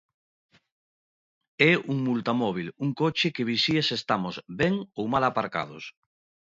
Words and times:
É 1.69 1.71
un 1.91 1.97
multamóbil, 2.07 2.67
un 2.85 2.89
coche 3.01 3.27
que 3.35 3.47
vixía 3.51 3.81
se 3.87 3.95
estamos 4.01 4.35
ben 4.61 4.73
ou 4.99 5.05
mal 5.13 5.23
aparcados. 5.27 5.83